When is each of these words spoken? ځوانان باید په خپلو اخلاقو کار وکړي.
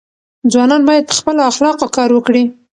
ځوانان 0.51 0.81
باید 0.89 1.05
په 1.09 1.15
خپلو 1.19 1.41
اخلاقو 1.51 1.93
کار 1.95 2.09
وکړي. 2.13 2.43